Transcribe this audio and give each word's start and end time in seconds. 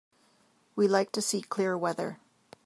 We 0.75 0.87
like 0.87 1.11
to 1.11 1.21
see 1.21 1.41
clear 1.43 1.77
weather. 1.77 2.17